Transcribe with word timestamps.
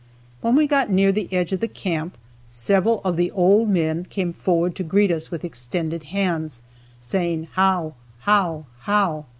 When 0.41 0.55
we 0.55 0.65
got 0.65 0.89
near 0.89 1.11
the 1.11 1.31
edge 1.31 1.51
of 1.51 1.59
the 1.59 1.67
camp 1.67 2.17
several 2.47 3.01
of 3.03 3.17
the 3.17 3.29
old 3.29 3.69
men 3.69 4.05
came 4.05 4.33
forward 4.33 4.73
to 4.77 4.83
greet 4.83 5.11
us 5.11 5.29
with 5.29 5.45
extended 5.45 6.05
hands, 6.05 6.63
saying 6.99 7.49
"how! 7.51 7.93
how! 8.21 8.65
how!" 8.79 9.25